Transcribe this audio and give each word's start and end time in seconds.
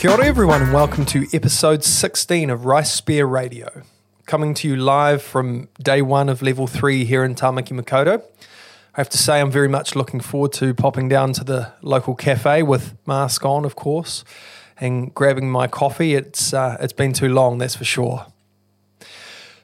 Kia 0.00 0.10
ora 0.10 0.26
everyone 0.26 0.62
and 0.62 0.72
welcome 0.72 1.04
to 1.06 1.26
episode 1.32 1.84
16 1.84 2.50
of 2.50 2.64
Rice 2.64 2.90
Speir 2.90 3.24
Radio. 3.30 3.82
Coming 4.26 4.54
to 4.54 4.68
you 4.68 4.74
live 4.74 5.22
from 5.22 5.68
day 5.80 6.02
one 6.02 6.28
of 6.28 6.42
level 6.42 6.66
three 6.66 7.04
here 7.04 7.22
in 7.24 7.36
Tamaki 7.36 7.78
Makaurau. 7.78 8.20
I 8.96 9.00
have 9.00 9.08
to 9.10 9.18
say 9.18 9.40
I'm 9.40 9.52
very 9.52 9.68
much 9.68 9.94
looking 9.94 10.18
forward 10.18 10.52
to 10.54 10.74
popping 10.74 11.08
down 11.08 11.32
to 11.34 11.44
the 11.44 11.72
local 11.82 12.16
cafe 12.16 12.64
with 12.64 12.96
mask 13.06 13.44
on, 13.44 13.64
of 13.64 13.76
course, 13.76 14.24
and 14.78 15.14
grabbing 15.14 15.50
my 15.50 15.66
coffee. 15.66 16.14
It's, 16.14 16.52
uh, 16.52 16.76
it's 16.80 16.92
been 16.92 17.12
too 17.12 17.28
long, 17.28 17.58
that's 17.58 17.76
for 17.76 17.84
sure. 17.84 18.26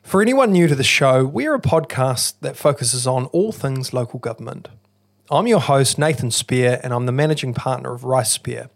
For 0.02 0.20
anyone 0.20 0.52
new 0.52 0.66
to 0.66 0.74
the 0.74 0.84
show, 0.84 1.24
we're 1.24 1.54
a 1.54 1.60
podcast 1.60 2.34
that 2.40 2.56
focuses 2.56 3.06
on 3.06 3.26
all 3.26 3.52
things 3.52 3.92
local 3.92 4.18
government. 4.18 4.68
I'm 5.30 5.46
your 5.46 5.60
host, 5.60 5.98
Nathan 5.98 6.30
Speir, 6.30 6.80
and 6.82 6.92
I'm 6.92 7.06
the 7.06 7.12
managing 7.12 7.54
partner 7.54 7.92
of 7.92 8.04
Rice 8.04 8.36
Speir 8.36 8.68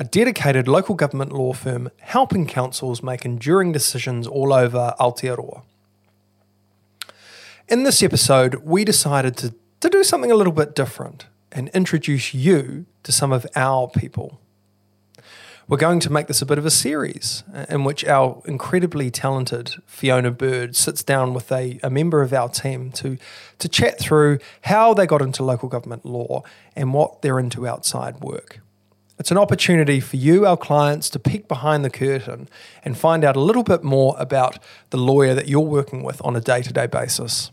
a 0.00 0.04
dedicated 0.04 0.66
local 0.66 0.94
government 0.94 1.30
law 1.30 1.52
firm 1.52 1.90
helping 1.98 2.46
councils 2.46 3.02
make 3.02 3.26
enduring 3.26 3.70
decisions 3.70 4.26
all 4.26 4.50
over 4.50 4.94
Aotearoa. 4.98 5.60
In 7.68 7.82
this 7.82 8.02
episode, 8.02 8.54
we 8.64 8.82
decided 8.82 9.36
to, 9.36 9.54
to 9.80 9.90
do 9.90 10.02
something 10.02 10.30
a 10.30 10.34
little 10.34 10.54
bit 10.54 10.74
different 10.74 11.26
and 11.52 11.68
introduce 11.74 12.32
you 12.32 12.86
to 13.02 13.12
some 13.12 13.30
of 13.30 13.46
our 13.54 13.88
people. 13.88 14.40
We're 15.70 15.76
going 15.76 16.00
to 16.00 16.10
make 16.10 16.26
this 16.26 16.42
a 16.42 16.46
bit 16.46 16.58
of 16.58 16.66
a 16.66 16.70
series 16.70 17.44
in 17.68 17.84
which 17.84 18.04
our 18.04 18.42
incredibly 18.44 19.08
talented 19.08 19.76
Fiona 19.86 20.32
Bird 20.32 20.74
sits 20.74 21.04
down 21.04 21.32
with 21.32 21.52
a, 21.52 21.78
a 21.84 21.88
member 21.88 22.22
of 22.22 22.32
our 22.32 22.48
team 22.48 22.90
to, 22.90 23.16
to 23.60 23.68
chat 23.68 24.00
through 24.00 24.40
how 24.62 24.94
they 24.94 25.06
got 25.06 25.22
into 25.22 25.44
local 25.44 25.68
government 25.68 26.04
law 26.04 26.42
and 26.74 26.92
what 26.92 27.22
they're 27.22 27.38
into 27.38 27.68
outside 27.68 28.18
work. 28.20 28.58
It's 29.20 29.30
an 29.30 29.38
opportunity 29.38 30.00
for 30.00 30.16
you, 30.16 30.44
our 30.44 30.56
clients, 30.56 31.08
to 31.10 31.20
peek 31.20 31.46
behind 31.46 31.84
the 31.84 31.90
curtain 31.90 32.48
and 32.84 32.98
find 32.98 33.22
out 33.22 33.36
a 33.36 33.40
little 33.40 33.62
bit 33.62 33.84
more 33.84 34.16
about 34.18 34.58
the 34.90 34.98
lawyer 34.98 35.34
that 35.34 35.46
you're 35.46 35.60
working 35.60 36.02
with 36.02 36.20
on 36.24 36.34
a 36.34 36.40
day 36.40 36.62
to 36.62 36.72
day 36.72 36.88
basis. 36.88 37.52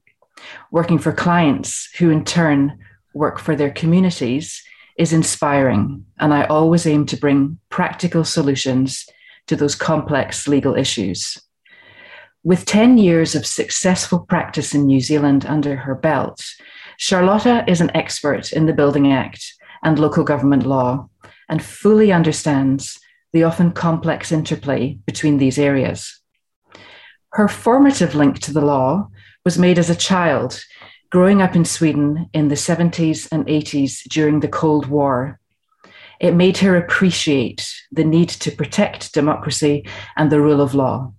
working 0.71 0.99
for 0.99 1.13
clients 1.13 1.89
who 1.99 2.11
in 2.11 2.25
turn 2.25 2.79
work 3.15 3.39
for 3.39 3.57
their 3.57 3.71
communities 3.71 4.63
is 4.97 5.13
inspiring. 5.13 6.05
And 6.19 6.35
I 6.35 6.45
always 6.45 6.87
aim 6.87 7.07
to 7.07 7.17
bring 7.17 7.59
practical 7.71 8.25
solutions 8.25 9.07
to 9.49 9.57
those 9.57 9.75
complex 9.75 10.47
legal 10.47 10.75
issues. 10.77 11.39
With 12.45 12.65
10 12.65 12.99
years 12.99 13.35
of 13.35 13.45
successful 13.45 14.21
practice 14.21 14.75
in 14.75 14.87
New 14.87 15.01
Zealand 15.01 15.45
under 15.45 15.77
her 15.77 15.95
belt, 15.95 16.45
Charlotta 16.97 17.65
is 17.67 17.81
an 17.81 17.91
expert 17.95 18.53
in 18.53 18.67
the 18.67 18.73
Building 18.73 19.13
Act 19.13 19.53
and 19.83 19.99
local 19.99 20.25
government 20.25 20.65
law 20.65 21.09
and 21.49 21.63
fully 21.63 22.13
understands 22.13 22.99
the 23.33 23.45
often 23.45 23.73
complex 23.73 24.33
interplay 24.33 24.99
between 25.07 25.39
these 25.39 25.59
areas. 25.59 26.21
Her 27.33 27.49
formative 27.49 28.15
link 28.15 28.41
to 28.41 28.53
the 28.53 28.65
law 28.65 29.09
was 29.45 29.59
made 29.59 29.79
as 29.79 29.91
a 29.91 29.97
child, 29.97 30.63
growing 31.11 31.43
up 31.43 31.55
in 31.55 31.65
Sweden 31.65 32.29
in 32.33 32.49
the 32.49 32.55
70s 32.55 33.29
and 33.31 33.47
80s 33.47 34.03
during 34.09 34.41
the 34.41 34.49
Cold 34.49 34.87
War. 34.87 35.39
It 36.21 36.35
made 36.35 36.59
her 36.59 36.77
appreciate 36.77 37.71
the 37.93 38.05
need 38.05 38.29
to 38.29 38.51
protect 38.51 39.15
democracy 39.15 39.87
and 40.17 40.31
the 40.31 40.41
rule 40.41 40.61
of 40.61 40.75
law. 40.75 41.13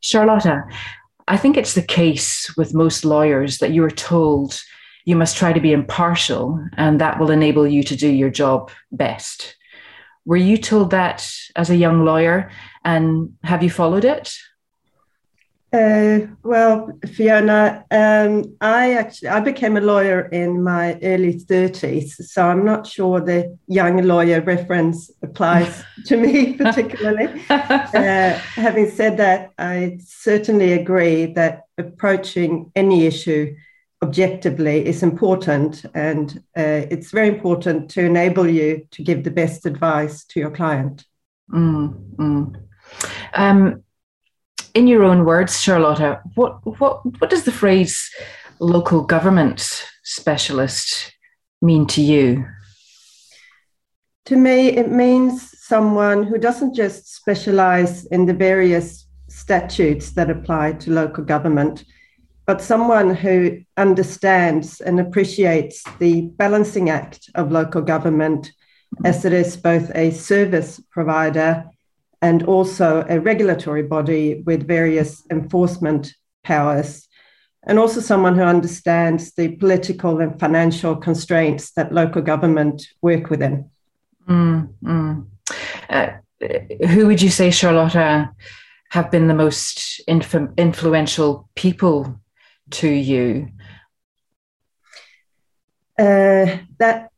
Charlotta, 0.00 0.64
I 1.26 1.36
think 1.36 1.56
it's 1.56 1.74
the 1.74 1.82
case 1.82 2.56
with 2.56 2.74
most 2.74 3.04
lawyers 3.04 3.58
that 3.58 3.72
you 3.72 3.84
are 3.84 3.90
told 3.90 4.60
you 5.04 5.16
must 5.16 5.36
try 5.36 5.52
to 5.52 5.60
be 5.60 5.72
impartial 5.72 6.62
and 6.76 7.00
that 7.00 7.18
will 7.18 7.30
enable 7.30 7.66
you 7.66 7.82
to 7.82 7.96
do 7.96 8.08
your 8.08 8.30
job 8.30 8.70
best. 8.92 9.56
Were 10.26 10.36
you 10.36 10.58
told 10.58 10.90
that 10.90 11.30
as 11.56 11.70
a 11.70 11.76
young 11.76 12.04
lawyer 12.04 12.50
and 12.84 13.32
have 13.42 13.62
you 13.62 13.70
followed 13.70 14.04
it? 14.04 14.34
Uh, 15.70 16.20
well, 16.42 16.90
Fiona, 17.12 17.84
um, 17.90 18.56
I 18.62 18.94
actually 18.94 19.28
I 19.28 19.40
became 19.40 19.76
a 19.76 19.82
lawyer 19.82 20.22
in 20.28 20.62
my 20.62 20.98
early 21.02 21.38
thirties, 21.38 22.32
so 22.32 22.48
I'm 22.48 22.64
not 22.64 22.86
sure 22.86 23.20
the 23.20 23.54
young 23.66 24.02
lawyer 24.02 24.40
reference 24.40 25.10
applies 25.22 25.84
to 26.06 26.16
me 26.16 26.54
particularly. 26.54 27.44
uh, 27.50 28.38
having 28.54 28.90
said 28.90 29.18
that, 29.18 29.50
I 29.58 29.98
certainly 30.02 30.72
agree 30.72 31.26
that 31.34 31.64
approaching 31.76 32.72
any 32.74 33.04
issue 33.04 33.54
objectively 34.02 34.86
is 34.86 35.02
important, 35.02 35.84
and 35.94 36.42
uh, 36.56 36.86
it's 36.90 37.10
very 37.10 37.28
important 37.28 37.90
to 37.90 38.06
enable 38.06 38.48
you 38.48 38.86
to 38.92 39.02
give 39.02 39.22
the 39.22 39.30
best 39.30 39.66
advice 39.66 40.24
to 40.26 40.40
your 40.40 40.50
client. 40.50 41.04
Mm, 41.52 42.14
mm. 42.16 42.62
Um, 43.34 43.84
in 44.78 44.86
your 44.86 45.02
own 45.02 45.24
words, 45.24 45.60
Charlotta, 45.60 46.20
what 46.36 46.64
what 46.78 47.04
what 47.20 47.30
does 47.30 47.42
the 47.42 47.58
phrase 47.62 48.08
local 48.60 49.02
government 49.02 49.60
specialist 50.04 51.12
mean 51.60 51.84
to 51.88 52.00
you? 52.00 52.46
To 54.26 54.36
me, 54.36 54.68
it 54.68 54.90
means 54.90 55.32
someone 55.58 56.22
who 56.22 56.38
doesn't 56.38 56.74
just 56.74 57.12
specialize 57.12 58.06
in 58.06 58.26
the 58.26 58.34
various 58.34 59.06
statutes 59.28 60.12
that 60.12 60.30
apply 60.30 60.74
to 60.74 60.92
local 60.92 61.24
government, 61.24 61.84
but 62.46 62.62
someone 62.62 63.14
who 63.16 63.60
understands 63.76 64.80
and 64.80 65.00
appreciates 65.00 65.82
the 65.98 66.22
balancing 66.42 66.88
act 66.88 67.28
of 67.34 67.50
local 67.50 67.82
government 67.82 68.52
as 69.04 69.24
it 69.24 69.32
is 69.32 69.56
both 69.56 69.90
a 69.96 70.12
service 70.12 70.80
provider 70.90 71.64
and 72.20 72.42
also 72.42 73.04
a 73.08 73.20
regulatory 73.20 73.82
body 73.82 74.42
with 74.46 74.66
various 74.66 75.22
enforcement 75.30 76.14
powers, 76.42 77.08
and 77.66 77.78
also 77.78 78.00
someone 78.00 78.34
who 78.34 78.42
understands 78.42 79.32
the 79.34 79.56
political 79.56 80.20
and 80.20 80.38
financial 80.40 80.96
constraints 80.96 81.72
that 81.72 81.92
local 81.92 82.22
government 82.22 82.86
work 83.02 83.30
within. 83.30 83.70
Mm, 84.28 84.72
mm. 84.82 85.26
Uh, 85.88 86.10
who 86.88 87.06
would 87.06 87.22
you 87.22 87.30
say, 87.30 87.50
Charlotta, 87.50 88.30
have 88.90 89.10
been 89.10 89.28
the 89.28 89.34
most 89.34 90.00
inf- 90.08 90.34
influential 90.56 91.48
people 91.54 92.20
to 92.70 92.88
you? 92.88 93.48
Uh, 95.98 96.58
that 96.78 97.10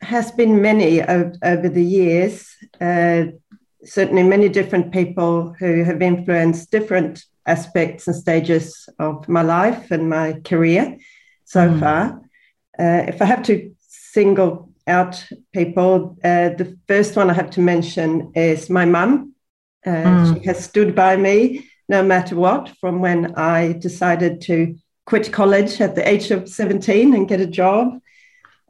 has 0.00 0.32
been 0.32 0.60
many 0.62 1.02
over, 1.02 1.32
over 1.42 1.68
the 1.68 1.84
years. 1.84 2.48
Uh, 2.80 3.26
certainly 3.84 4.22
many 4.22 4.48
different 4.48 4.92
people 4.92 5.54
who 5.58 5.84
have 5.84 6.02
influenced 6.02 6.70
different 6.70 7.24
aspects 7.46 8.06
and 8.06 8.16
stages 8.16 8.88
of 8.98 9.28
my 9.28 9.42
life 9.42 9.90
and 9.90 10.08
my 10.08 10.32
career 10.44 10.96
so 11.44 11.68
mm. 11.68 11.80
far. 11.80 12.20
Uh, 12.78 13.04
if 13.08 13.20
I 13.20 13.26
have 13.26 13.42
to 13.44 13.74
single 13.80 14.70
out 14.86 15.24
people, 15.52 16.16
uh, 16.24 16.50
the 16.50 16.78
first 16.88 17.16
one 17.16 17.30
I 17.30 17.34
have 17.34 17.50
to 17.50 17.60
mention 17.60 18.32
is 18.34 18.70
my 18.70 18.84
mum. 18.84 19.34
Uh, 19.86 19.90
mm. 19.90 20.34
She 20.34 20.46
has 20.46 20.64
stood 20.64 20.94
by 20.94 21.16
me 21.16 21.68
no 21.88 22.02
matter 22.02 22.36
what 22.36 22.70
from 22.80 23.00
when 23.00 23.34
I 23.34 23.72
decided 23.72 24.40
to 24.42 24.76
quit 25.06 25.32
college 25.32 25.80
at 25.80 25.94
the 25.94 26.08
age 26.08 26.30
of 26.30 26.48
17 26.48 27.14
and 27.14 27.28
get 27.28 27.40
a 27.40 27.46
job. 27.46 28.00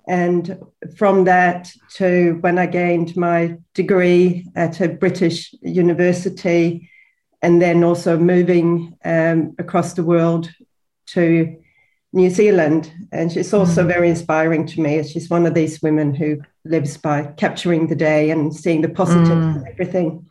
And 0.07 0.59
from 0.97 1.25
that 1.25 1.73
to 1.97 2.39
when 2.41 2.59
I 2.59 2.67
gained 2.67 3.17
my 3.17 3.57
degree 3.73 4.47
at 4.55 4.81
a 4.81 4.89
British 4.89 5.55
university, 5.63 6.91
and 7.43 7.61
then 7.61 7.85
also 7.85 8.19
moving 8.19 8.97
um, 9.05 9.55
across 9.59 9.93
the 9.95 10.03
world 10.03 10.51
to 11.07 11.57
New 12.13 12.31
Zealand. 12.31 12.91
And 13.13 13.31
she's 13.31 13.53
also 13.53 13.81
mm-hmm. 13.81 13.91
very 13.91 14.09
inspiring 14.09 14.67
to 14.69 14.81
me. 14.81 15.03
She's 15.03 15.29
one 15.29 15.47
of 15.47 15.55
these 15.55 15.83
women 15.83 16.15
who 16.15 16.41
lives 16.65 16.97
by 16.97 17.25
capturing 17.37 17.89
the 17.89 17.97
day 17.97 18.31
and 18.31 18.55
seeing 18.55 18.81
the 18.81 18.89
positive 18.89 19.27
mm. 19.27 19.57
in 19.57 19.69
everything. 19.69 20.27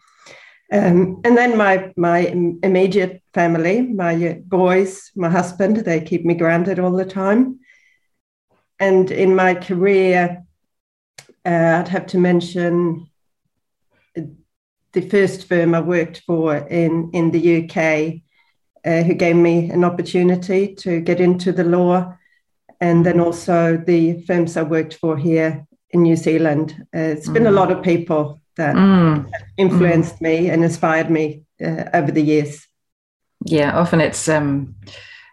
Um, 0.71 1.21
and 1.23 1.37
then 1.37 1.55
my 1.55 1.93
my 1.95 2.19
immediate 2.63 3.21
family, 3.33 3.81
my 3.81 4.41
boys, 4.45 5.11
my 5.15 5.29
husband, 5.29 5.77
they 5.77 6.01
keep 6.01 6.25
me 6.25 6.33
grounded 6.33 6.79
all 6.79 6.93
the 6.93 7.05
time. 7.05 7.59
And 8.79 9.11
in 9.11 9.35
my 9.35 9.55
career, 9.55 10.43
uh, 11.45 11.49
I'd 11.79 11.87
have 11.89 12.05
to 12.07 12.17
mention 12.17 13.09
the 14.93 15.01
first 15.01 15.47
firm 15.47 15.73
I 15.73 15.81
worked 15.81 16.21
for 16.25 16.55
in, 16.55 17.09
in 17.13 17.31
the 17.31 17.63
UK, 17.63 18.21
uh, 18.85 19.03
who 19.03 19.13
gave 19.13 19.35
me 19.35 19.69
an 19.71 19.83
opportunity 19.83 20.75
to 20.75 21.01
get 21.01 21.19
into 21.19 21.51
the 21.51 21.63
law. 21.63 22.15
And 22.79 23.05
then 23.05 23.19
also 23.19 23.77
the 23.77 24.21
firms 24.23 24.55
I 24.57 24.63
worked 24.63 24.95
for 24.95 25.17
here 25.17 25.65
in 25.89 26.03
New 26.03 26.15
Zealand. 26.15 26.75
Uh, 26.95 26.99
it's 26.99 27.27
mm. 27.27 27.33
been 27.33 27.47
a 27.47 27.51
mm. 27.51 27.55
lot 27.55 27.71
of 27.71 27.83
people 27.83 28.41
that 28.57 28.75
mm. 28.75 29.29
influenced 29.57 30.15
mm. 30.15 30.21
me 30.21 30.49
and 30.49 30.63
inspired 30.63 31.09
me 31.09 31.43
uh, 31.63 31.85
over 31.93 32.11
the 32.11 32.21
years. 32.21 32.67
Yeah, 33.45 33.77
often 33.77 33.99
it's 34.01 34.27
um, 34.29 34.75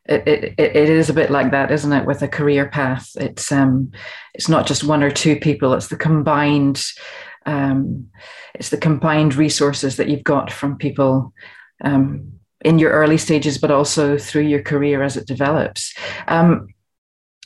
it, 0.07 0.27
it, 0.27 0.55
it 0.59 0.91
is 0.91 1.11
a 1.11 1.15
bit 1.15 1.31
like 1.31 1.51
that, 1.51 1.71
isn't 1.71 1.93
it? 1.93 2.07
With 2.07 2.23
a 2.23 2.29
career 2.29 2.69
path, 2.69 3.11
it's 3.17 3.53
um, 3.53 3.93
it's 4.35 4.49
not 4.49 4.67
just 4.67 4.85
one 4.85 5.03
or 5.03 5.11
two 5.11 5.37
people; 5.37 5.75
it's 5.75 5.89
the 5.89 5.97
combined, 5.97 6.83
um, 7.47 8.09
it's 8.55 8.71
the 8.71 8.77
combined 8.77 9.35
resources 9.35 9.97
that 9.97 10.09
you've 10.09 10.25
got 10.25 10.51
from 10.51 10.79
people 10.79 11.33
um, 11.85 12.33
in 12.63 12.79
your 12.79 12.93
early 12.93 13.19
stages, 13.19 13.59
but 13.59 13.71
also 13.71 14.19
through 14.19 14.43
your 14.43 14.63
career 14.63 15.03
as 15.03 15.17
it 15.17 15.27
develops. 15.27 15.95
Um, 16.29 16.69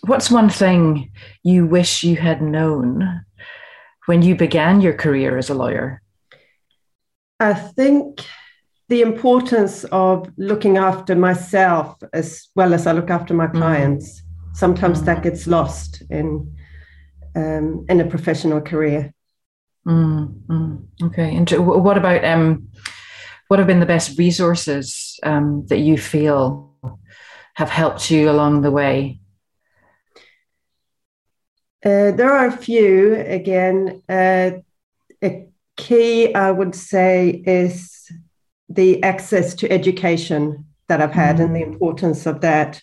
what's 0.06 0.30
one 0.30 0.48
thing 0.48 1.10
you 1.42 1.66
wish 1.66 2.02
you 2.02 2.16
had 2.16 2.42
known 2.42 3.24
when 4.06 4.22
you 4.22 4.36
began 4.36 4.80
your 4.80 4.94
career 4.94 5.38
as 5.38 5.50
a 5.50 5.54
lawyer? 5.54 6.02
I 7.40 7.54
think 7.54 8.24
the 8.88 9.00
importance 9.00 9.84
of 9.84 10.31
looking 10.36 10.76
after 10.76 11.14
myself 11.14 11.96
as 12.12 12.48
well 12.54 12.75
as 12.75 12.86
I 12.86 12.92
look 12.92 13.10
after 13.10 13.34
my 13.34 13.46
mm. 13.46 13.52
clients. 13.52 14.20
Mm. 14.20 14.56
Sometimes 14.56 15.02
mm. 15.02 15.04
that 15.06 15.22
gets 15.22 15.46
lost 15.46 16.02
in 16.10 16.54
um, 17.36 17.84
in 17.88 18.00
a 18.00 18.06
professional 18.06 18.60
career. 18.60 19.12
Mm. 19.86 20.86
okay, 21.02 21.36
and 21.36 21.50
what 21.50 21.98
about 21.98 22.25
um, 22.25 22.69
what 23.48 23.58
have 23.58 23.66
been 23.66 23.81
the 23.81 23.86
best 23.86 24.19
resources 24.19 25.19
um, 25.22 25.66
that 25.66 25.81
you 25.81 25.98
feel 25.98 26.75
have 27.54 27.70
helped 27.70 28.10
you 28.10 28.31
along 28.31 28.62
the 28.62 28.70
way? 28.70 29.20
Uh, 31.84 32.12
there 32.12 32.32
are 32.32 32.46
a 32.46 32.56
few. 32.56 33.14
Again, 33.14 34.02
uh, 34.08 34.52
a 35.22 35.48
key 35.76 36.34
I 36.34 36.50
would 36.50 36.75
say 36.75 37.42
is 37.46 38.10
the 38.69 39.02
access 39.02 39.55
to 39.55 39.70
education 39.70 40.64
that 40.88 41.00
I've 41.00 41.12
had 41.12 41.37
mm. 41.37 41.44
and 41.44 41.56
the 41.56 41.61
mm. 41.61 41.72
importance 41.72 42.26
of 42.26 42.40
that. 42.40 42.81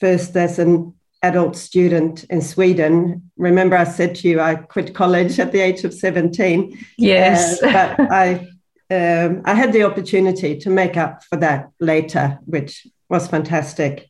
First, 0.00 0.36
as 0.36 0.58
an 0.58 0.94
adult 1.22 1.56
student 1.56 2.24
in 2.24 2.40
Sweden, 2.40 3.30
remember 3.36 3.76
I 3.76 3.84
said 3.84 4.14
to 4.16 4.28
you 4.28 4.40
I 4.40 4.54
quit 4.54 4.94
college 4.94 5.38
at 5.38 5.52
the 5.52 5.60
age 5.60 5.84
of 5.84 5.92
17. 5.92 6.78
Yes. 6.96 7.62
Uh, 7.62 7.94
but 7.96 8.00
I, 8.12 8.48
um, 8.90 9.42
I 9.44 9.54
had 9.54 9.72
the 9.72 9.84
opportunity 9.84 10.58
to 10.58 10.70
make 10.70 10.96
up 10.96 11.22
for 11.24 11.36
that 11.36 11.70
later, 11.80 12.38
which 12.46 12.86
was 13.08 13.28
fantastic. 13.28 14.08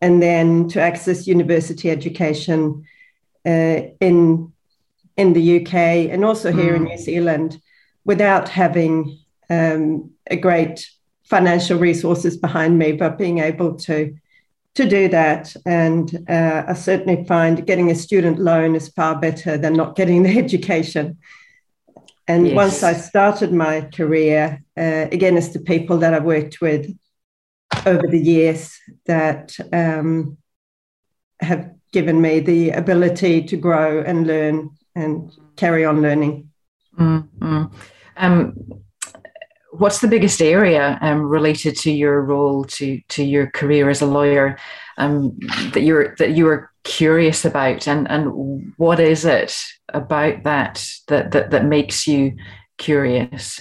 And 0.00 0.22
then 0.22 0.68
to 0.68 0.80
access 0.80 1.26
university 1.26 1.90
education 1.90 2.84
uh, 3.46 3.80
in 4.00 4.52
in 5.16 5.34
the 5.34 5.60
UK 5.60 5.74
and 6.10 6.24
also 6.24 6.50
here 6.50 6.72
mm. 6.72 6.76
in 6.76 6.84
New 6.84 6.98
Zealand 6.98 7.60
without 8.04 8.48
having 8.48 9.18
um, 9.52 10.10
a 10.30 10.36
great 10.36 10.86
financial 11.24 11.78
resources 11.78 12.36
behind 12.36 12.78
me, 12.78 12.92
but 12.92 13.18
being 13.18 13.38
able 13.38 13.74
to 13.76 14.14
to 14.74 14.88
do 14.88 15.06
that. 15.08 15.54
And 15.66 16.24
uh, 16.28 16.64
I 16.66 16.72
certainly 16.72 17.24
find 17.24 17.66
getting 17.66 17.90
a 17.90 17.94
student 17.94 18.38
loan 18.38 18.74
is 18.74 18.88
far 18.88 19.20
better 19.20 19.58
than 19.58 19.74
not 19.74 19.96
getting 19.96 20.22
the 20.22 20.38
education. 20.44 21.18
And 22.26 22.46
yes. 22.46 22.56
once 22.56 22.82
I 22.82 22.94
started 22.94 23.52
my 23.52 23.82
career, 23.82 24.62
uh, 24.76 25.06
again, 25.12 25.36
it's 25.36 25.48
the 25.48 25.60
people 25.60 25.98
that 25.98 26.14
I've 26.14 26.24
worked 26.24 26.60
with 26.60 26.86
over 27.84 28.06
the 28.06 28.18
years 28.18 28.78
that 29.06 29.56
um, 29.72 30.38
have 31.40 31.70
given 31.92 32.20
me 32.20 32.40
the 32.40 32.70
ability 32.70 33.42
to 33.42 33.56
grow 33.56 34.00
and 34.00 34.26
learn 34.26 34.70
and 34.94 35.32
carry 35.56 35.84
on 35.84 36.00
learning. 36.00 36.48
Mm-hmm. 36.98 37.64
Um, 38.16 38.81
what's 39.82 40.00
the 40.00 40.06
biggest 40.06 40.40
area 40.40 40.96
um, 41.00 41.22
related 41.22 41.76
to 41.76 41.90
your 41.90 42.22
role 42.22 42.62
to 42.64 43.00
to 43.08 43.24
your 43.24 43.48
career 43.50 43.90
as 43.90 44.00
a 44.00 44.06
lawyer 44.06 44.56
um, 44.96 45.36
that 45.72 45.82
you're 45.82 46.14
that 46.18 46.30
you 46.36 46.44
were 46.44 46.70
curious 46.84 47.44
about, 47.44 47.88
and 47.88 48.08
and 48.08 48.72
what 48.76 49.00
is 49.00 49.24
it 49.24 49.52
about 49.88 50.44
that 50.44 50.86
that 51.08 51.32
that, 51.32 51.50
that 51.50 51.64
makes 51.64 52.06
you 52.06 52.36
curious? 52.78 53.60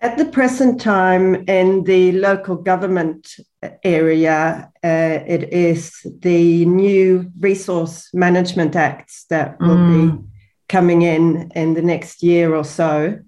At 0.00 0.18
the 0.18 0.26
present 0.26 0.80
time, 0.80 1.48
in 1.48 1.82
the 1.84 2.12
local 2.12 2.56
government 2.56 3.34
area, 3.82 4.70
uh, 4.84 5.18
it 5.26 5.52
is 5.52 6.06
the 6.20 6.64
new 6.66 7.32
Resource 7.40 8.10
Management 8.12 8.76
Acts 8.76 9.24
that 9.30 9.58
will 9.58 9.76
mm. 9.76 10.20
be 10.20 10.24
coming 10.68 11.02
in 11.02 11.50
in 11.54 11.72
the 11.72 11.82
next 11.82 12.22
year 12.22 12.54
or 12.54 12.64
so, 12.64 13.18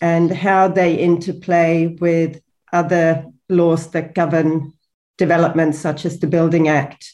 and 0.00 0.30
how 0.30 0.68
they 0.68 0.94
interplay 0.94 1.86
with 1.86 2.40
other 2.72 3.26
laws 3.48 3.90
that 3.90 4.14
govern 4.14 4.72
developments, 5.18 5.78
such 5.78 6.04
as 6.04 6.18
the 6.18 6.26
Building 6.26 6.68
Act, 6.68 7.12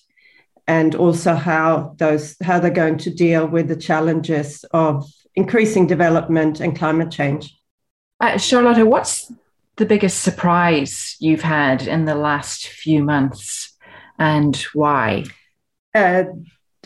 and 0.67 0.95
also 0.95 1.35
how 1.35 1.95
those 1.99 2.37
how 2.43 2.59
they're 2.59 2.71
going 2.71 2.99
to 2.99 3.11
deal 3.11 3.47
with 3.47 3.69
the 3.69 3.77
challenges 3.77 4.65
of 4.73 5.05
increasing 5.35 5.87
development 5.87 6.61
and 6.61 6.77
climate 6.77 7.11
change. 7.11 7.57
Uh, 8.21 8.37
Charlotte, 8.37 8.85
what's 8.85 9.33
the 9.77 9.87
biggest 9.87 10.23
surprise 10.23 11.17
you've 11.21 11.43
had 11.43 11.87
in 11.87 12.05
the 12.05 12.15
last 12.15 12.69
few 12.69 13.03
months 13.03 13.77
and 14.19 14.57
why? 14.75 15.25
Uh, 15.95 16.25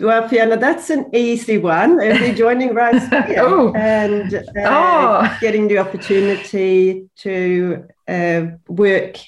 well, 0.00 0.28
Fiona, 0.28 0.56
that's 0.56 0.90
an 0.90 1.10
easy 1.14 1.58
one. 1.58 2.00
I'll 2.00 2.34
joining 2.44 2.74
right 2.74 3.00
oh. 3.38 3.72
and 3.74 4.34
uh, 4.34 4.40
oh. 4.56 5.38
getting 5.40 5.68
the 5.68 5.78
opportunity 5.78 7.08
to 7.18 7.86
uh, 8.08 8.46
work 8.68 9.18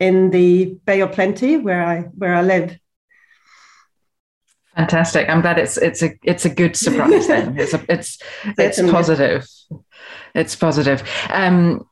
in 0.00 0.30
the 0.30 0.76
Bay 0.84 1.00
of 1.00 1.12
Plenty, 1.12 1.58
where 1.58 1.84
I 1.84 2.00
where 2.00 2.34
I 2.34 2.42
live. 2.42 2.78
Fantastic! 4.74 5.28
I'm 5.28 5.40
glad 5.40 5.58
it's 5.58 5.76
it's 5.76 6.02
a 6.02 6.14
it's 6.24 6.44
a 6.44 6.50
good 6.50 6.76
surprise. 6.76 7.28
Then 7.28 7.58
it's 7.58 7.74
a, 7.74 7.84
it's 7.88 8.18
it's 8.58 8.80
positive. 8.80 9.46
It's 10.34 10.56
positive. 10.56 11.08
Um, 11.30 11.86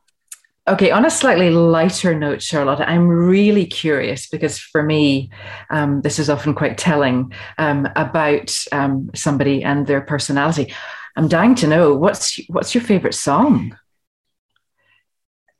okay, 0.66 0.90
on 0.90 1.04
a 1.04 1.10
slightly 1.10 1.50
lighter 1.50 2.14
note, 2.14 2.42
Charlotte, 2.42 2.80
I'm 2.80 3.08
really 3.08 3.66
curious 3.66 4.28
because 4.28 4.58
for 4.58 4.82
me, 4.82 5.30
um, 5.70 6.02
this 6.02 6.18
is 6.18 6.30
often 6.30 6.54
quite 6.54 6.78
telling 6.78 7.32
um, 7.58 7.88
about 7.96 8.56
um, 8.70 9.10
somebody 9.14 9.62
and 9.62 9.86
their 9.86 10.00
personality. 10.00 10.72
I'm 11.16 11.28
dying 11.28 11.54
to 11.56 11.66
know 11.66 11.94
what's 11.94 12.40
what's 12.48 12.74
your 12.74 12.82
favorite 12.82 13.14
song. 13.14 13.76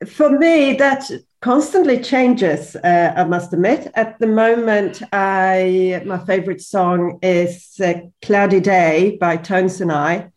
For 0.07 0.29
me, 0.37 0.73
that 0.73 1.09
constantly 1.41 2.01
changes. 2.01 2.75
Uh, 2.75 3.13
I 3.15 3.23
must 3.25 3.53
admit. 3.53 3.91
At 3.95 4.19
the 4.19 4.27
moment, 4.27 5.01
I 5.13 6.01
my 6.05 6.17
favorite 6.17 6.61
song 6.61 7.19
is 7.21 7.79
uh, 7.83 7.93
"Cloudy 8.21 8.59
Day" 8.59 9.17
by 9.19 9.37
Tones 9.37 9.79
and 9.79 9.91
I. 9.91 10.32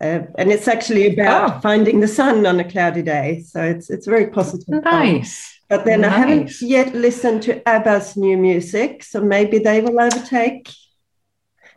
Uh, 0.00 0.20
and 0.36 0.52
it's 0.52 0.68
actually 0.68 1.12
about 1.12 1.56
oh. 1.56 1.60
finding 1.60 2.00
the 2.00 2.08
sun 2.08 2.44
on 2.46 2.60
a 2.60 2.70
cloudy 2.70 3.02
day. 3.02 3.42
So 3.46 3.62
it's 3.62 3.88
it's 3.90 4.06
very 4.06 4.26
positive. 4.26 4.84
Nice. 4.84 5.60
But 5.68 5.84
then 5.84 6.02
nice. 6.02 6.12
I 6.12 6.16
haven't 6.18 6.60
yet 6.60 6.94
listened 6.94 7.42
to 7.44 7.66
ABBA's 7.68 8.16
new 8.16 8.36
music, 8.36 9.02
so 9.02 9.20
maybe 9.20 9.58
they 9.58 9.80
will 9.80 10.00
overtake. 10.00 10.70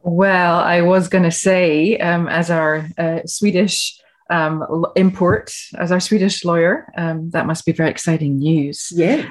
Well, 0.04 0.60
I 0.60 0.82
was 0.82 1.08
going 1.08 1.24
to 1.24 1.32
say, 1.32 1.98
um, 1.98 2.28
as 2.28 2.50
our 2.52 2.88
uh, 2.98 3.20
Swedish 3.26 4.00
um, 4.30 4.86
import, 4.96 5.52
as 5.78 5.92
our 5.92 6.00
Swedish 6.00 6.46
lawyer, 6.46 6.92
um, 6.98 7.32
that 7.32 7.48
must 7.48 7.66
be 7.66 7.72
very 7.72 7.90
exciting 7.90 8.38
news. 8.38 8.92
Yeah. 8.94 9.26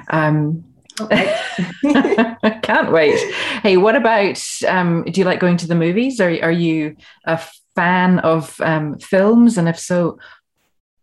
Can't 2.63 2.91
wait. 2.91 3.19
Hey, 3.63 3.77
what 3.77 3.95
about? 3.95 4.41
Um, 4.67 5.03
do 5.03 5.19
you 5.19 5.25
like 5.25 5.39
going 5.39 5.57
to 5.57 5.67
the 5.67 5.75
movies? 5.75 6.19
Are 6.19 6.29
are 6.29 6.51
you 6.51 6.95
a 7.25 7.39
fan 7.75 8.19
of 8.19 8.59
um, 8.61 8.99
films? 8.99 9.57
And 9.57 9.69
if 9.69 9.79
so, 9.79 10.19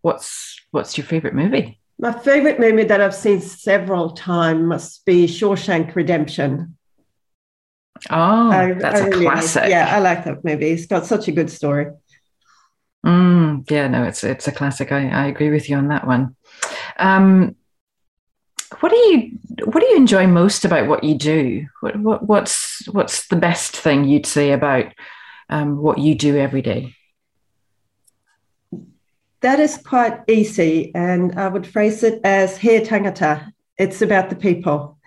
what's 0.03 0.61
what's 0.71 0.97
your 0.99 1.07
favorite 1.07 1.35
movie? 1.35 1.81
My 1.99 2.13
favorite 2.13 2.61
movie 2.61 2.85
that 2.85 3.01
I've 3.01 3.15
seen 3.15 3.41
several 3.41 4.11
times 4.11 4.63
must 4.63 5.05
be 5.07 5.27
Shawshank 5.27 5.95
Redemption. 5.95 6.77
Oh, 8.11 8.51
I, 8.51 8.73
that's 8.75 9.01
I 9.01 9.07
a 9.07 9.09
really 9.09 9.25
classic. 9.25 9.71
Yeah, 9.71 9.97
I 9.97 10.01
like 10.01 10.25
that 10.25 10.45
movie. 10.45 10.71
It's 10.71 10.87
got 10.87 11.07
such 11.07 11.29
a 11.29 11.33
good 11.33 11.51
story. 11.51 11.87
Mm, 13.05 13.71
yeah, 13.71 13.89
no, 13.89 14.05
it's 14.05 14.25
it's 14.25 14.49
a 14.49 14.53
classic. 14.53 14.93
I, 14.93 15.09
I 15.09 15.27
agree 15.27 15.51
with 15.51 15.71
you 15.71 15.77
on 15.77 15.89
that 15.89 16.07
one. 16.07 16.37
Um, 16.99 17.57
what 18.81 18.91
do 18.91 18.97
you 18.97 19.39
what 19.65 19.81
do 19.81 19.87
you 19.87 19.97
enjoy 19.97 20.27
most 20.27 20.65
about 20.65 20.89
what 20.89 21.05
you 21.05 21.15
do? 21.15 21.67
What, 21.81 21.97
what 21.97 22.23
what's 22.23 22.87
what's 22.89 23.29
the 23.29 23.37
best 23.37 23.77
thing 23.77 24.05
you'd 24.05 24.27
say 24.27 24.53
about 24.53 24.93
um, 25.49 25.79
what 25.79 25.99
you 25.99 26.15
do 26.15 26.37
every 26.37 26.63
day? 26.63 26.95
That 29.41 29.61
is 29.61 29.77
quite 29.77 30.21
easy, 30.29 30.93
and 30.95 31.39
I 31.39 31.49
would 31.49 31.67
phrase 31.67 32.03
it 32.03 32.21
as 32.25 32.57
he 32.57 32.81
tangata. 32.81 33.53
It's 33.79 34.03
about 34.03 34.31
the 34.31 34.37
people, 34.37 34.99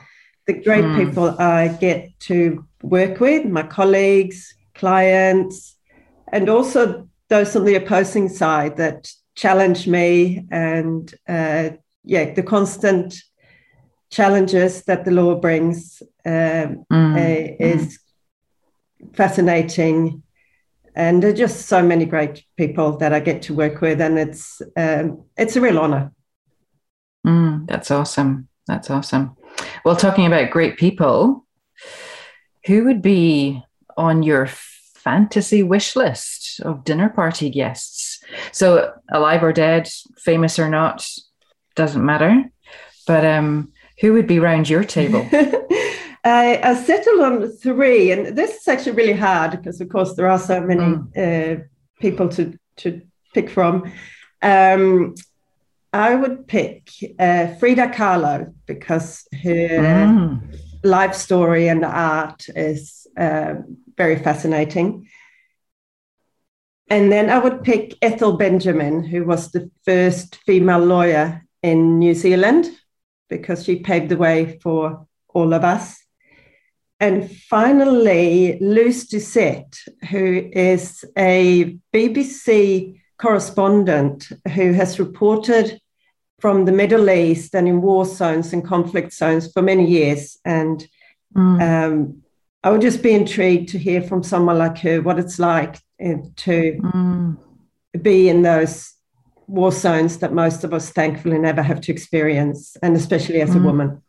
the 0.45 0.53
great 0.53 0.85
mm. 0.85 0.95
people 0.95 1.29
I 1.39 1.69
get 1.69 2.17
to 2.21 2.65
work 2.81 3.19
with, 3.19 3.45
my 3.45 3.63
colleagues, 3.63 4.53
clients, 4.75 5.75
and 6.31 6.49
also 6.49 7.09
those 7.29 7.55
on 7.55 7.65
the 7.65 7.75
opposing 7.75 8.29
side 8.29 8.77
that 8.77 9.11
challenge 9.35 9.87
me 9.87 10.45
and 10.51 11.13
uh, 11.27 11.69
yeah, 12.03 12.33
the 12.33 12.43
constant 12.43 13.15
challenges 14.09 14.83
that 14.83 15.05
the 15.05 15.11
law 15.11 15.35
brings 15.35 16.01
um, 16.25 16.85
mm. 16.91 17.15
uh, 17.15 17.55
is 17.59 17.99
mm. 19.01 19.15
fascinating. 19.15 20.23
And 20.95 21.21
there 21.21 21.29
are 21.29 21.33
just 21.33 21.67
so 21.67 21.81
many 21.81 22.05
great 22.05 22.43
people 22.57 22.97
that 22.97 23.13
I 23.13 23.19
get 23.19 23.43
to 23.43 23.53
work 23.53 23.79
with, 23.79 24.01
and 24.01 24.19
it's 24.19 24.61
um, 24.75 25.23
it's 25.37 25.55
a 25.55 25.61
real 25.61 25.79
honor. 25.79 26.11
Mm, 27.25 27.67
that's 27.67 27.91
awesome. 27.91 28.49
That's 28.67 28.89
awesome. 28.89 29.37
Well, 29.85 29.95
talking 29.95 30.25
about 30.25 30.51
great 30.51 30.77
people, 30.77 31.45
who 32.65 32.85
would 32.85 33.01
be 33.01 33.63
on 33.97 34.23
your 34.23 34.47
fantasy 34.47 35.63
wish 35.63 35.95
list 35.95 36.59
of 36.61 36.83
dinner 36.83 37.09
party 37.09 37.49
guests? 37.49 38.21
So, 38.51 38.93
alive 39.11 39.43
or 39.43 39.53
dead, 39.53 39.89
famous 40.17 40.59
or 40.59 40.69
not, 40.69 41.07
doesn't 41.75 42.03
matter. 42.03 42.43
But 43.07 43.25
um, 43.25 43.71
who 43.99 44.13
would 44.13 44.27
be 44.27 44.39
round 44.39 44.69
your 44.69 44.83
table? 44.83 45.27
I, 46.23 46.59
I 46.63 46.75
settled 46.75 47.21
on 47.21 47.47
three, 47.49 48.11
and 48.11 48.37
this 48.37 48.61
is 48.61 48.67
actually 48.67 48.93
really 48.93 49.13
hard 49.13 49.51
because, 49.51 49.79
of 49.79 49.89
course, 49.89 50.15
there 50.15 50.27
are 50.27 50.39
so 50.39 50.61
many 50.61 50.81
mm. 50.81 51.59
uh, 51.59 51.63
people 51.99 52.29
to 52.29 52.57
to 52.77 53.01
pick 53.33 53.49
from. 53.49 53.91
Um, 54.41 55.15
I 55.91 56.15
would 56.15 56.47
pick 56.47 56.91
uh, 57.17 57.55
Frida 57.55 57.87
Kahlo 57.89 58.53
because 58.65 59.27
her 59.43 60.05
mm. 60.07 60.59
life 60.83 61.15
story 61.15 61.67
and 61.67 61.83
art 61.83 62.45
is 62.55 63.07
uh, 63.17 63.55
very 63.97 64.17
fascinating. 64.17 65.07
And 66.91 67.11
then 67.11 67.29
I 67.29 67.39
would 67.39 67.63
pick 67.63 67.95
Ethel 68.01 68.33
Benjamin, 68.37 69.03
who 69.03 69.23
was 69.23 69.51
the 69.51 69.69
first 69.85 70.35
female 70.37 70.79
lawyer 70.83 71.45
in 71.61 71.99
New 71.99 72.13
Zealand 72.13 72.69
because 73.29 73.63
she 73.63 73.77
paved 73.77 74.09
the 74.09 74.17
way 74.17 74.59
for 74.61 75.07
all 75.29 75.53
of 75.53 75.63
us. 75.63 76.03
And 76.99 77.31
finally, 77.31 78.57
Lyse 78.59 79.05
Doucet, 79.07 79.77
who 80.09 80.49
is 80.51 81.05
a 81.17 81.77
BBC 81.93 82.99
correspondent 83.17 84.29
who 84.53 84.73
has 84.73 84.99
reported 84.99 85.79
from 86.39 86.65
the 86.65 86.71
Middle 86.71 87.09
East 87.09 87.53
and 87.55 87.67
in 87.67 87.81
war 87.81 88.05
zones 88.05 88.53
and 88.53 88.65
conflict 88.65 89.13
zones 89.13 89.51
for 89.51 89.61
many 89.61 89.89
years. 89.89 90.37
And 90.43 90.85
mm. 91.35 91.61
um, 91.61 92.23
I 92.63 92.71
would 92.71 92.81
just 92.81 93.03
be 93.03 93.11
intrigued 93.11 93.69
to 93.69 93.77
hear 93.77 94.01
from 94.01 94.23
someone 94.23 94.57
like 94.57 94.77
her 94.79 95.01
what 95.01 95.19
it's 95.19 95.39
like 95.39 95.75
uh, 96.03 96.15
to 96.37 96.79
mm. 96.81 97.37
be 98.01 98.29
in 98.29 98.41
those 98.41 98.93
war 99.49 99.71
zones 99.71 100.19
that 100.19 100.31
most 100.31 100.63
of 100.63 100.73
us 100.73 100.91
thankfully 100.91 101.39
never 101.39 101.61
have 101.61 101.81
to 101.81 101.91
experience, 101.91 102.77
and 102.81 102.95
especially 102.95 103.41
as 103.41 103.49
mm. 103.49 103.57
a 103.57 103.63
woman. 103.63 104.03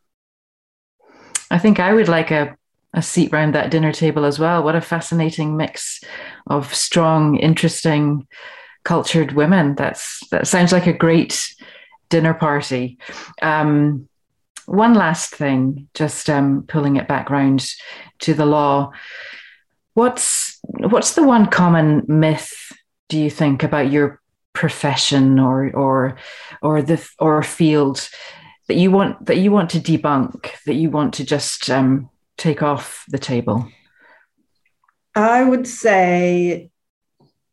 I 1.49 1.57
think 1.57 1.79
I 1.79 1.93
would 1.93 2.07
like 2.07 2.31
a, 2.31 2.55
a 2.93 3.01
seat 3.01 3.31
round 3.31 3.55
that 3.55 3.71
dinner 3.71 3.91
table 3.91 4.23
as 4.23 4.39
well. 4.39 4.63
What 4.63 4.75
a 4.75 4.81
fascinating 4.81 5.57
mix 5.57 6.01
of 6.47 6.73
strong, 6.73 7.37
interesting, 7.37 8.27
cultured 8.83 9.33
women. 9.33 9.75
That's 9.75 10.25
that 10.29 10.47
sounds 10.47 10.71
like 10.71 10.87
a 10.87 10.93
great 10.93 11.53
dinner 12.09 12.33
party. 12.33 12.99
Um, 13.41 14.07
one 14.65 14.93
last 14.93 15.35
thing, 15.35 15.89
just 15.93 16.29
um, 16.29 16.63
pulling 16.67 16.95
it 16.95 17.07
back 17.07 17.29
round 17.29 17.67
to 18.19 18.33
the 18.33 18.45
law. 18.45 18.91
What's 19.93 20.59
what's 20.63 21.15
the 21.15 21.23
one 21.23 21.47
common 21.47 22.03
myth 22.07 22.71
do 23.09 23.19
you 23.19 23.29
think 23.29 23.63
about 23.63 23.91
your 23.91 24.20
profession 24.53 25.39
or 25.39 25.71
or 25.73 26.17
or 26.61 26.81
the 26.81 27.07
or 27.19 27.43
field 27.43 28.09
that 28.67 28.75
you 28.75 28.91
want 28.91 29.25
that 29.25 29.37
you 29.37 29.51
want 29.51 29.69
to 29.71 29.79
debunk 29.79 30.51
that 30.65 30.75
you 30.75 30.89
want 30.89 31.13
to 31.15 31.25
just 31.25 31.69
um, 31.69 32.09
take 32.37 32.61
off 32.61 33.05
the 33.09 33.19
table? 33.19 33.67
I 35.15 35.43
would 35.43 35.67
say 35.67 36.69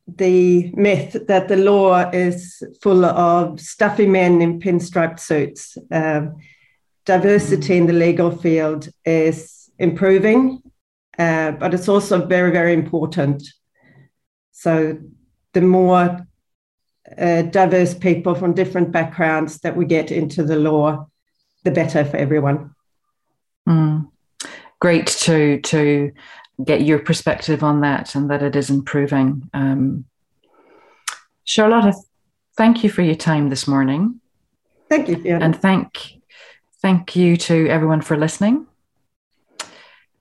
the 0.06 0.70
myth 0.74 1.16
that 1.26 1.48
the 1.48 1.56
law 1.56 2.08
is 2.10 2.62
full 2.82 3.04
of 3.04 3.60
stuffy 3.60 4.06
men 4.06 4.40
in 4.40 4.60
pinstriped 4.60 5.20
suits. 5.20 5.76
Um, 5.90 6.36
diversity 7.04 7.76
in 7.76 7.86
the 7.86 7.92
legal 7.92 8.30
field 8.30 8.88
is 9.04 9.70
improving 9.78 10.62
uh, 11.18 11.50
but 11.52 11.74
it's 11.74 11.88
also 11.88 12.24
very 12.24 12.50
very 12.52 12.72
important. 12.72 13.42
So 14.52 14.98
the 15.52 15.60
more 15.60 16.26
uh, 17.16 17.42
diverse 17.42 17.94
people 17.94 18.34
from 18.34 18.54
different 18.54 18.92
backgrounds 18.92 19.58
that 19.58 19.76
we 19.76 19.86
get 19.86 20.10
into 20.10 20.42
the 20.42 20.56
law, 20.56 21.08
the 21.64 21.70
better 21.70 22.04
for 22.04 22.16
everyone. 22.16 22.74
Mm. 23.68 24.10
Great 24.80 25.06
to 25.06 25.60
to 25.60 26.12
get 26.64 26.82
your 26.82 26.98
perspective 26.98 27.62
on 27.62 27.80
that 27.82 28.14
and 28.14 28.30
that 28.30 28.42
it 28.42 28.56
is 28.56 28.70
improving. 28.70 29.48
Um, 29.54 30.04
Charlotte, 31.44 31.94
thank 32.56 32.82
you 32.82 32.90
for 32.90 33.02
your 33.02 33.14
time 33.14 33.48
this 33.48 33.66
morning. 33.66 34.20
Thank 34.88 35.08
you, 35.08 35.16
Fiona. 35.16 35.44
and 35.44 35.56
thank 35.56 36.20
thank 36.82 37.16
you 37.16 37.36
to 37.36 37.68
everyone 37.68 38.00
for 38.00 38.16
listening. 38.16 38.66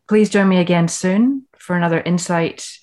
Please 0.07 0.29
join 0.29 0.47
me 0.47 0.57
again 0.57 0.87
soon 0.87 1.45
for 1.57 1.75
another 1.75 1.99
insight 1.99 2.79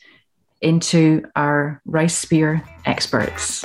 into 0.65 1.23
our 1.37 1.81
Rice 1.85 2.25
Speir 2.25 2.63
experts. 2.87 3.65